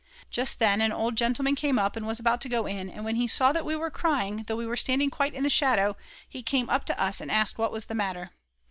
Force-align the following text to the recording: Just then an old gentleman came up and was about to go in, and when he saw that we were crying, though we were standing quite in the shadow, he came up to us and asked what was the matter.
Just 0.31 0.57
then 0.57 0.81
an 0.81 0.91
old 0.91 1.15
gentleman 1.15 1.53
came 1.55 1.77
up 1.77 1.95
and 1.95 2.07
was 2.07 2.19
about 2.19 2.41
to 2.41 2.49
go 2.49 2.65
in, 2.65 2.89
and 2.89 3.05
when 3.05 3.17
he 3.17 3.27
saw 3.27 3.51
that 3.53 3.63
we 3.63 3.75
were 3.75 3.91
crying, 3.91 4.45
though 4.47 4.55
we 4.55 4.65
were 4.65 4.75
standing 4.75 5.11
quite 5.11 5.35
in 5.35 5.43
the 5.43 5.47
shadow, 5.51 5.95
he 6.27 6.41
came 6.41 6.71
up 6.71 6.85
to 6.85 6.99
us 6.99 7.21
and 7.21 7.29
asked 7.29 7.59
what 7.59 7.71
was 7.71 7.85
the 7.85 7.93
matter. 7.93 8.31